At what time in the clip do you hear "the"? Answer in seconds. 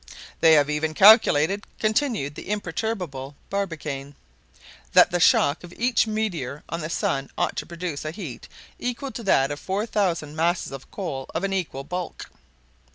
2.33-2.49, 5.11-5.19, 6.81-6.89